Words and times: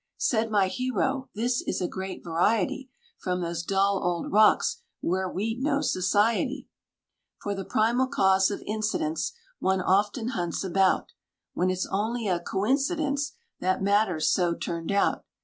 Said 0.17 0.49
my 0.49 0.67
hero, 0.67 1.29
"This 1.35 1.61
is 1.61 1.79
a 1.79 1.87
great 1.87 2.23
variety 2.23 2.89
From 3.19 3.41
those 3.41 3.61
dull 3.61 4.03
old 4.03 4.31
rocks, 4.31 4.81
where 4.99 5.29
we'd 5.29 5.61
no 5.61 5.81
society." 5.81 6.67
For 7.37 7.53
the 7.53 7.65
primal 7.65 8.07
cause 8.07 8.49
of 8.49 8.63
incidents, 8.65 9.33
One 9.59 9.79
often 9.79 10.29
hunts 10.29 10.63
about, 10.63 11.11
When 11.53 11.69
it's 11.69 11.85
only 11.85 12.27
a 12.27 12.39
coincidence 12.39 13.33
That 13.59 13.83
matters 13.83 14.27
so 14.31 14.55
turned 14.55 14.91
out. 14.91 15.23